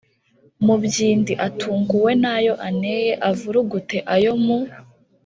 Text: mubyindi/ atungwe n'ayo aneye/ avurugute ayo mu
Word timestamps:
mubyindi/ 0.65 1.33
atungwe 1.47 2.11
n'ayo 2.21 2.53
aneye/ 2.67 3.13
avurugute 3.29 3.97
ayo 4.15 4.33
mu 4.43 4.57